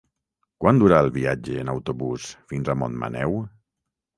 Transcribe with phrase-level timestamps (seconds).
[0.63, 3.39] Quant dura el viatge en autobús fins a Montmaneu?